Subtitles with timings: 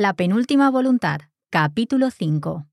[0.00, 1.20] La penúltima voluntad,
[1.50, 2.66] capítulo 5.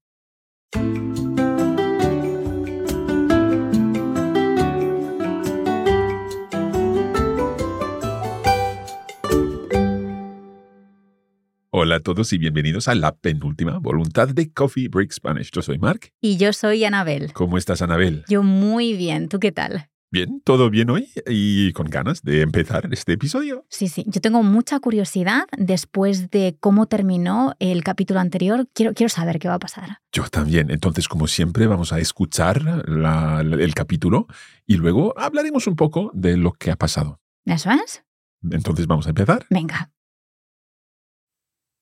[11.69, 15.51] Hola a todos y bienvenidos a la penúltima voluntad de Coffee Break Spanish.
[15.51, 16.13] Yo soy Mark.
[16.21, 17.33] Y yo soy Anabel.
[17.33, 18.23] ¿Cómo estás, Anabel?
[18.29, 19.27] Yo muy bien.
[19.27, 19.89] ¿Tú qué tal?
[20.09, 23.65] Bien, todo bien hoy y con ganas de empezar este episodio.
[23.69, 24.05] Sí, sí.
[24.07, 28.69] Yo tengo mucha curiosidad después de cómo terminó el capítulo anterior.
[28.73, 29.99] Quiero, quiero saber qué va a pasar.
[30.13, 30.71] Yo también.
[30.71, 34.27] Entonces, como siempre, vamos a escuchar la- el capítulo
[34.65, 37.19] y luego hablaremos un poco de lo que ha pasado.
[37.45, 38.03] ¿Eso es?
[38.49, 39.45] Entonces, vamos a empezar.
[39.49, 39.91] Venga.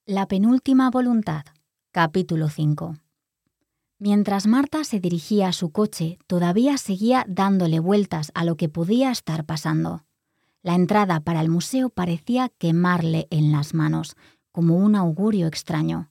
[0.08, 1.44] La penúltima voluntad,
[1.92, 2.98] capítulo 5.
[3.98, 9.10] Mientras Marta se dirigía a su coche, todavía seguía dándole vueltas a lo que podía
[9.10, 10.04] estar pasando.
[10.62, 14.18] La entrada para el museo parecía quemarle en las manos,
[14.52, 16.10] como un augurio extraño.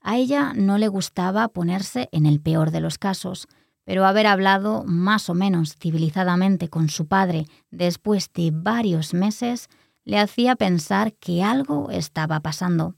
[0.00, 3.46] A ella no le gustaba ponerse en el peor de los casos,
[3.84, 9.68] pero haber hablado más o menos civilizadamente con su padre después de varios meses
[10.04, 12.94] le hacía pensar que algo estaba pasando,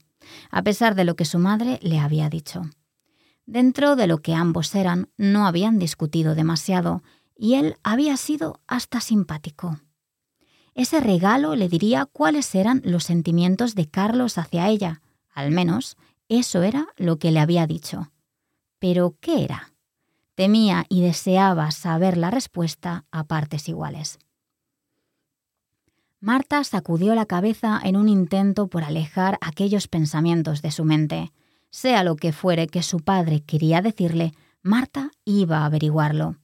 [0.49, 2.63] a pesar de lo que su madre le había dicho.
[3.45, 7.03] Dentro de lo que ambos eran, no habían discutido demasiado,
[7.35, 9.79] y él había sido hasta simpático.
[10.75, 15.01] Ese regalo le diría cuáles eran los sentimientos de Carlos hacia ella,
[15.33, 15.97] al menos
[16.29, 18.11] eso era lo que le había dicho.
[18.79, 19.73] Pero, ¿qué era?
[20.35, 24.19] Temía y deseaba saber la respuesta a partes iguales.
[26.19, 31.33] Marta sacudió la cabeza en un intento por alejar aquellos pensamientos de su mente.
[31.73, 36.37] Sea lo que fuere que su padre quería decirle, Marta iba a averiguarlo.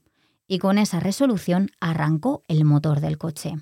[0.47, 3.53] Y con esa resolución arrancó el motor del coche.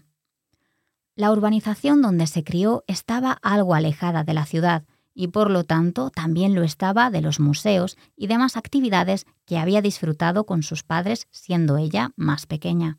[1.13, 6.09] La urbanización donde se crió estaba algo alejada de la ciudad y por lo tanto
[6.09, 11.27] también lo estaba de los museos y demás actividades que había disfrutado con sus padres
[11.31, 12.97] siendo ella más pequeña.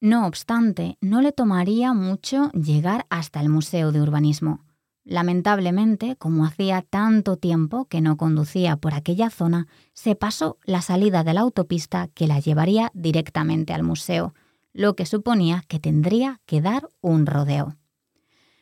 [0.00, 4.64] No obstante, no le tomaría mucho llegar hasta el Museo de Urbanismo.
[5.04, 11.24] Lamentablemente, como hacía tanto tiempo que no conducía por aquella zona, se pasó la salida
[11.24, 14.34] de la autopista que la llevaría directamente al museo,
[14.72, 17.76] lo que suponía que tendría que dar un rodeo.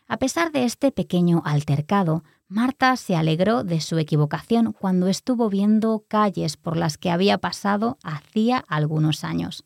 [0.08, 6.04] A pesar de este pequeño altercado, Marta se alegró de su equivocación cuando estuvo viendo
[6.08, 9.64] calles por las que había pasado hacía algunos años.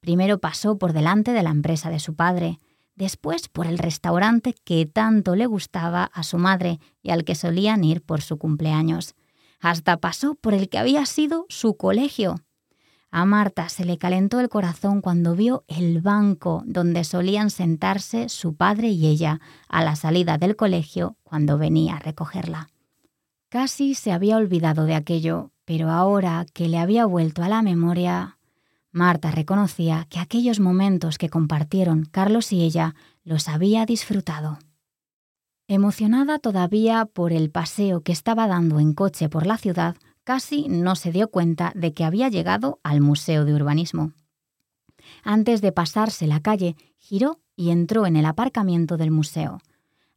[0.00, 2.60] Primero pasó por delante de la empresa de su padre,
[2.98, 7.84] después por el restaurante que tanto le gustaba a su madre y al que solían
[7.84, 9.14] ir por su cumpleaños.
[9.60, 12.36] Hasta pasó por el que había sido su colegio.
[13.10, 18.54] A Marta se le calentó el corazón cuando vio el banco donde solían sentarse su
[18.54, 22.68] padre y ella a la salida del colegio cuando venía a recogerla.
[23.48, 28.37] Casi se había olvidado de aquello, pero ahora que le había vuelto a la memoria,
[28.90, 34.58] Marta reconocía que aquellos momentos que compartieron Carlos y ella los había disfrutado.
[35.66, 40.96] Emocionada todavía por el paseo que estaba dando en coche por la ciudad, casi no
[40.96, 44.12] se dio cuenta de que había llegado al Museo de Urbanismo.
[45.22, 49.60] Antes de pasarse la calle, giró y entró en el aparcamiento del museo.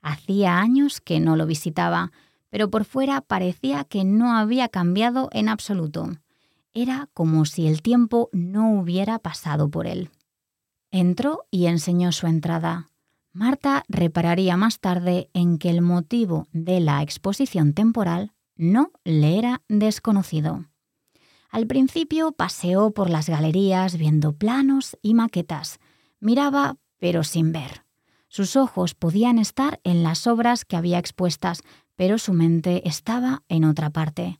[0.02, 2.12] Hacía años que no lo visitaba,
[2.50, 6.10] pero por fuera parecía que no había cambiado en absoluto.
[6.74, 10.10] Era como si el tiempo no hubiera pasado por él.
[10.90, 12.90] Entró y enseñó su entrada.
[13.34, 19.62] Marta repararía más tarde en que el motivo de la exposición temporal no le era
[19.70, 20.66] desconocido.
[21.50, 25.80] Al principio paseó por las galerías viendo planos y maquetas.
[26.20, 27.86] Miraba, pero sin ver.
[28.28, 31.64] Sus ojos podían estar en las obras que había expuestas,
[31.96, 34.40] pero su mente estaba en otra parte.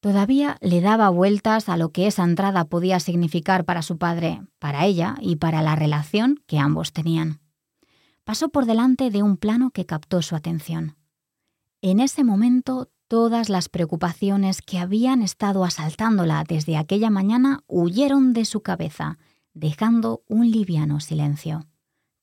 [0.00, 4.84] Todavía le daba vueltas a lo que esa entrada podía significar para su padre, para
[4.84, 7.40] ella y para la relación que ambos tenían.
[8.24, 10.96] Pasó por delante de un plano que captó su atención.
[11.80, 18.44] En ese momento todas las preocupaciones que habían estado asaltándola desde aquella mañana huyeron de
[18.44, 19.18] su cabeza,
[19.54, 21.66] dejando un liviano silencio.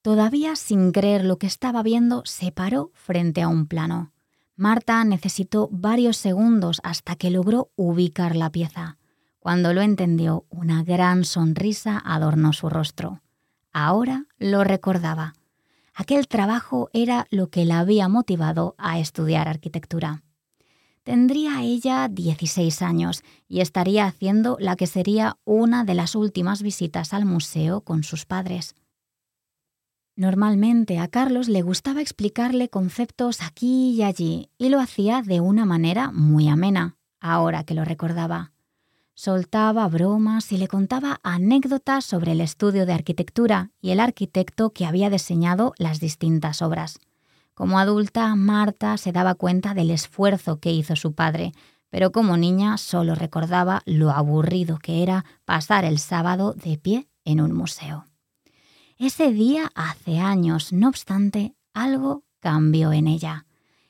[0.02, 4.12] Todavía sin creer lo que estaba viendo, se paró frente a un plano.
[4.56, 8.98] Marta necesitó varios segundos hasta que logró ubicar la pieza.
[9.40, 13.22] Cuando lo entendió, una gran sonrisa adornó su rostro.
[13.72, 15.34] Ahora lo recordaba.
[15.96, 20.24] Aquel trabajo era lo que la había motivado a estudiar arquitectura.
[21.04, 27.14] Tendría ella 16 años y estaría haciendo la que sería una de las últimas visitas
[27.14, 28.76] al museo con sus padres.
[30.15, 35.65] Normalmente a Carlos le gustaba explicarle conceptos aquí y allí, y lo hacía de una
[35.65, 38.51] manera muy amena, ahora que lo recordaba.
[39.15, 44.86] Soltaba bromas y le contaba anécdotas sobre el estudio de arquitectura y el arquitecto que
[44.86, 47.00] había diseñado las distintas obras.
[47.56, 51.54] Como adulta, Marta se daba cuenta del esfuerzo que hizo su padre,
[51.89, 57.42] pero como niña solo recordaba lo aburrido que era pasar el sábado de pie en
[57.42, 58.06] un museo.
[59.06, 63.46] Ese día hace años, no obstante, algo cambió en ella.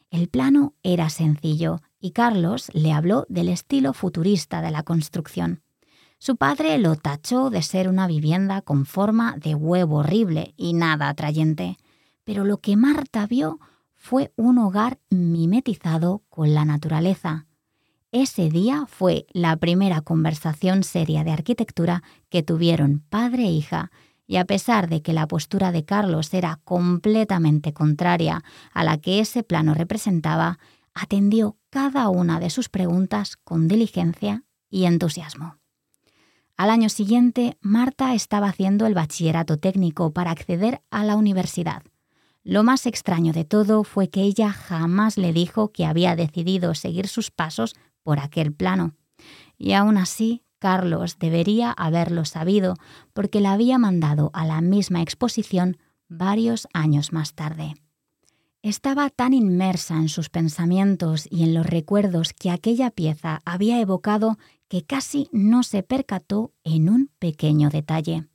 [0.10, 5.62] El plano era sencillo y Carlos le habló del estilo futurista de la construcción.
[6.18, 11.10] Su padre lo tachó de ser una vivienda con forma de huevo horrible y nada
[11.10, 11.78] atrayente,
[12.24, 13.60] pero lo que Marta vio
[13.94, 17.46] fue un hogar mimetizado con la naturaleza.
[18.12, 23.92] Ese día fue la primera conversación seria de arquitectura que tuvieron padre e hija,
[24.26, 28.44] y a pesar de que la postura de Carlos era completamente contraria
[28.74, 30.60] a la que ese plano representaba,
[30.94, 35.58] atendió cada una de sus preguntas con diligencia y entusiasmo.
[36.56, 41.84] Al año siguiente, Marta estaba haciendo el bachillerato técnico para acceder a la universidad.
[42.44, 47.08] Lo más extraño de todo fue que ella jamás le dijo que había decidido seguir
[47.08, 48.94] sus pasos por aquel plano.
[49.58, 52.76] Y aún así, Carlos debería haberlo sabido
[53.12, 55.76] porque la había mandado a la misma exposición
[56.08, 57.76] varios años más tarde.
[58.62, 64.38] Estaba tan inmersa en sus pensamientos y en los recuerdos que aquella pieza había evocado
[64.70, 68.30] que casi no se percató en un pequeño detalle.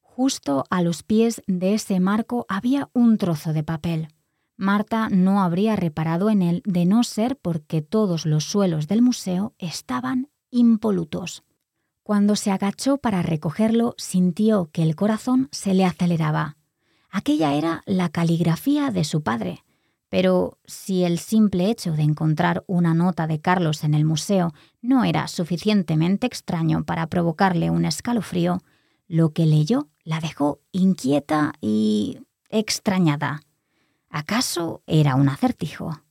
[0.00, 4.08] Justo a los pies de ese marco había un trozo de papel.
[4.56, 9.54] Marta no habría reparado en él de no ser porque todos los suelos del museo
[9.58, 11.44] estaban impolutos.
[12.02, 16.56] Cuando se agachó para recogerlo, sintió que el corazón se le aceleraba.
[17.10, 19.64] Aquella era la caligrafía de su padre.
[20.08, 24.52] Pero si el simple hecho de encontrar una nota de Carlos en el museo
[24.82, 28.58] no era suficientemente extraño para provocarle un escalofrío,
[29.06, 32.18] lo que leyó la dejó inquieta y
[32.48, 33.42] extrañada.
[34.08, 36.02] ¿Acaso era un acertijo?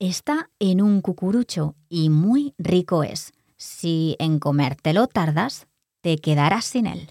[0.00, 3.32] Está en un cucurucho y muy rico es.
[3.56, 5.66] Si en comértelo tardas,
[6.02, 7.10] te quedarás sin él.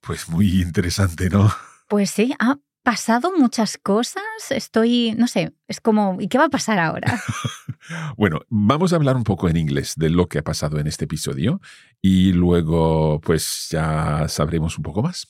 [0.00, 1.50] Pues muy interesante, ¿no?
[1.88, 4.22] Pues sí, ha pasado muchas cosas.
[4.50, 7.20] Estoy, no sé, es como, ¿y qué va a pasar ahora?
[8.16, 11.06] bueno, vamos a hablar un poco en inglés de lo que ha pasado en este
[11.06, 11.60] episodio
[12.00, 15.26] y luego pues ya sabremos un poco más.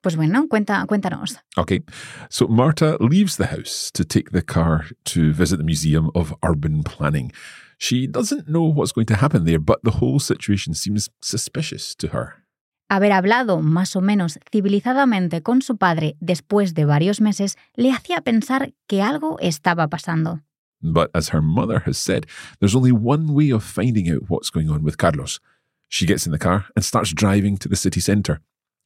[0.00, 1.36] Pues bueno, cuenta, cuéntanos.
[1.56, 1.82] Okay,
[2.30, 6.84] so Marta leaves the house to take the car to visit the Museum of Urban
[6.84, 7.32] Planning.
[7.78, 12.08] She doesn't know what's going to happen there, but the whole situation seems suspicious to
[12.08, 12.45] her.
[12.88, 18.20] Haber hablado más o menos civilizadamente con su padre después de varios meses le hacía
[18.20, 20.42] pensar que algo estaba pasando.
[20.80, 22.26] But as her mother has said,
[22.60, 25.40] there's only one way of finding out what's going on with Carlos.
[25.88, 28.40] She gets in the car and starts driving to the city centre.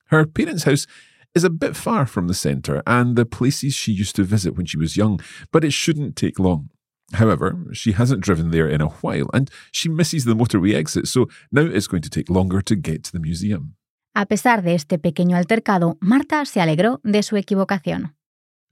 [0.06, 0.86] Her parents' house
[1.34, 4.66] is a bit far from the centre and the places she used to visit when
[4.66, 5.20] she was young,
[5.52, 6.70] but it shouldn't take long.
[7.14, 11.28] However, she hasn't driven there in a while and she misses the motorway exit, so
[11.52, 13.74] now it's going to take longer to get to the museum.
[14.14, 18.16] A pesar de este pequeño altercado, Marta se alegró de su equivocación.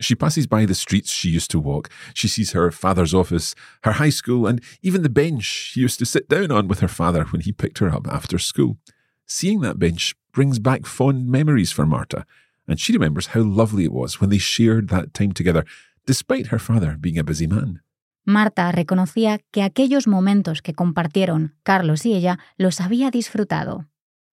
[0.00, 1.90] She passes by the streets she used to walk.
[2.14, 6.04] She sees her father's office, her high school, and even the bench she used to
[6.04, 8.78] sit down on with her father when he picked her up after school.
[9.26, 12.24] Seeing that bench brings back fond memories for Marta,
[12.68, 15.64] and she remembers how lovely it was when they shared that time together,
[16.06, 17.82] despite her father being a busy man.
[18.24, 23.86] Marta reconocía que aquellos momentos que compartieron Carlos y ella los había disfrutado.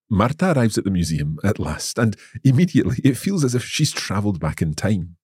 [0.10, 4.40] Marta arrives at the museum at last, and immediately it feels as if she's travelled
[4.40, 5.18] back in time.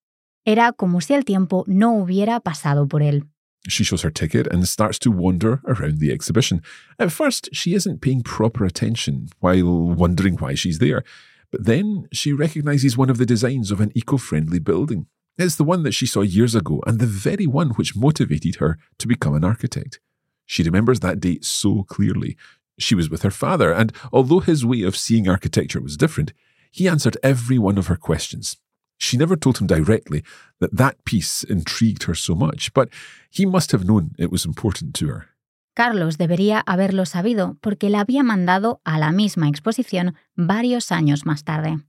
[0.46, 3.28] Era como si el tiempo no hubiera pasado por él.
[3.68, 6.64] She shows her ticket and starts to wander around the exhibition.
[6.98, 11.04] At first, she isn't paying proper attention while wondering why she's there.
[11.52, 15.06] But then she recognizes one of the designs of an eco friendly building.
[15.38, 18.80] It's the one that she saw years ago and the very one which motivated her
[18.98, 20.00] to become an architect.
[20.46, 22.38] She remembers that date so clearly.
[22.82, 26.34] She was with her father, and although his way of seeing architecture was different,
[26.72, 28.58] he answered every one of her questions.
[28.98, 30.24] She never told him directly
[30.60, 32.90] that that piece intrigued her so much, but
[33.30, 35.28] he must have known it was important to her.
[35.74, 41.44] Carlos debería haberlo sabido porque la había mandado a la misma exposición varios años más
[41.44, 41.80] tarde.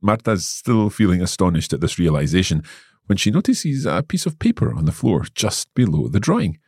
[0.00, 2.62] Marta's still feeling astonished at this realization
[3.06, 6.58] when she notices a piece of paper on the floor just below the drawing.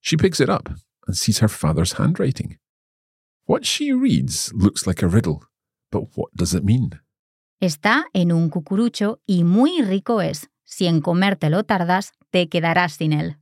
[0.00, 0.68] She picks it up
[1.06, 2.58] and sees her father's handwriting.
[3.50, 5.40] What she reads looks like a riddle,
[5.90, 7.00] but what does it mean?
[7.60, 10.50] Está en un cucurucho y muy rico es.
[10.62, 13.38] Si en comértelo tardas, te quedarás sin él.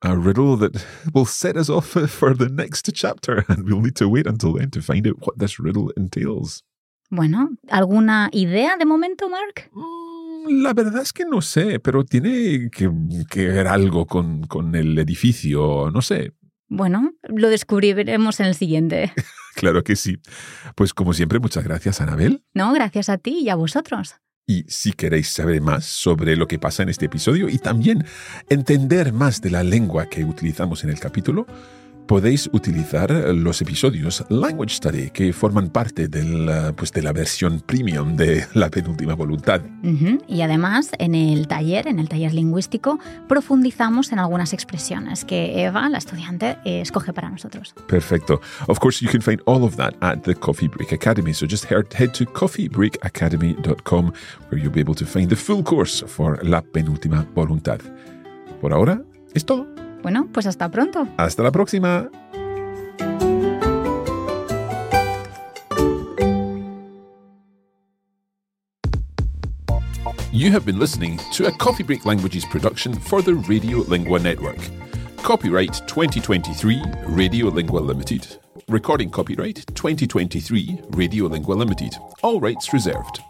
[0.00, 4.08] A riddle that will set us off for the next chapter, and we'll need to
[4.08, 6.64] wait until then to find out what this riddle entails.
[7.08, 9.70] Bueno, ¿alguna idea de momento, Mark?
[9.72, 12.90] Mm, La verdad es que no sé, pero tiene que,
[13.30, 16.32] que ver algo con, con el edificio, no sé.
[16.68, 19.12] Bueno, lo descubriremos en el siguiente.
[19.54, 20.18] Claro que sí.
[20.76, 22.44] Pues como siempre, muchas gracias, Anabel.
[22.54, 24.14] No, gracias a ti y a vosotros.
[24.46, 28.04] Y si queréis saber más sobre lo que pasa en este episodio y también
[28.48, 31.44] entender más de la lengua que utilizamos en el capítulo,
[32.08, 37.60] podéis utilizar los episodios Language Study que forman parte del, eh, pues, de la versión
[37.60, 39.60] premium de La Penúltima Voluntad.
[39.84, 42.98] Ujú, Y además, en el taller, en el taller lingüístico,
[43.28, 47.74] profundizamos en algunas expresiones que Eva, la estudiante, eh, escoge para nosotros.
[47.86, 48.40] Perfecto.
[48.66, 51.34] Of course, you can find all of that at the Coffee Break Academy.
[51.34, 54.12] So just head, head to coffeebreakacademy.com
[54.50, 57.80] where you'll be able to find the full course for La Penúltima Voluntad.
[58.62, 59.02] Por ahora,
[59.34, 59.66] es todo.
[60.02, 61.06] Bueno, pues hasta pronto.
[61.16, 62.10] Hasta la próxima.
[70.30, 74.58] You have been listening to a Coffee Break Languages production for the Radio Lingua Network.
[75.16, 78.38] Copyright 2023 Radio Lingua Limited.
[78.68, 81.96] Recording copyright 2023 Radio Lingua Limited.
[82.22, 83.20] All rights reserved.